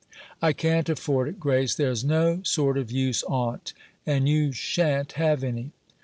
"I 0.41 0.51
can't 0.51 0.89
afford 0.89 1.27
it, 1.27 1.39
Grace 1.39 1.75
there's 1.75 2.03
no 2.03 2.41
sort 2.41 2.79
of 2.79 2.91
use 2.91 3.21
on't 3.25 3.71
and 4.03 4.27
you 4.27 4.51
sha'n't 4.51 5.11
have 5.11 5.43
any." 5.43 5.73